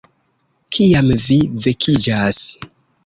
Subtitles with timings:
[0.77, 2.41] Kiam vi vekiĝas